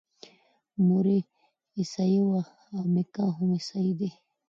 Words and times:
مور 0.85 1.05
یې 1.15 1.19
عیسویه 1.77 2.23
ده 2.37 2.43
او 2.75 2.81
میکا 2.93 3.25
هم 3.37 3.49
عیسوی 3.57 3.91
دی. 3.99 4.09